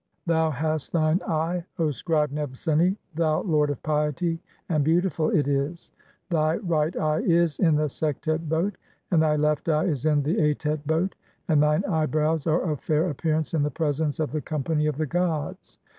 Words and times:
Thou 0.25 0.49
hast 0.49 0.93
thine 0.93 1.21
"eye, 1.27 1.63
O 1.77 1.91
scribe 1.91 2.31
Nebseni, 2.31 2.97
thou 3.13 3.41
lord 3.41 3.69
of 3.69 3.83
piety, 3.83 4.39
and 4.67 4.83
beautiful 4.83 5.29
it 5.29 5.47
is. 5.47 5.91
"Thy 6.31 6.55
right 6.55 6.97
eye 6.97 7.19
is 7.19 7.57
(6) 7.57 7.67
in 7.69 7.75
the 7.75 7.87
Sektet 7.87 8.49
boat, 8.49 8.77
and 9.11 9.21
thy 9.21 9.35
left 9.35 9.69
eye 9.69 9.85
is 9.85 10.07
in 10.07 10.23
"the 10.23 10.37
Met 10.65 10.87
boat; 10.87 11.13
and 11.49 11.61
thine 11.61 11.85
eyebrows 11.85 12.47
are 12.47 12.61
of 12.61 12.79
fair 12.79 13.11
appearance 13.11 13.53
in 13.53 13.61
"the 13.61 13.69
presence 13.69 14.19
of 14.19 14.29
the 14.31 14.39
(7) 14.41 14.41
company 14.41 14.85
of 14.87 14.97
the 14.97 15.05
gods. 15.05 15.77